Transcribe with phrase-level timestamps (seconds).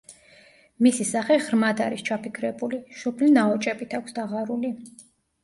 [0.85, 4.75] მისი სახე ღრმად არის ჩაფიქრებული, შუბლი ნაოჭებით აქვს დაღარული.